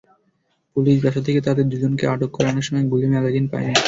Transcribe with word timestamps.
Police 0.75 0.97
বাসা 1.03 1.21
থেকে 1.23 1.39
তাঁদের 1.41 1.65
দুজনকে 1.69 2.05
আটক 2.07 2.29
করে 2.31 2.47
আনার 2.47 2.65
সময় 2.67 2.85
গুলি-ম্যাগাজিন 2.91 3.45
পায়নি। 3.51 3.73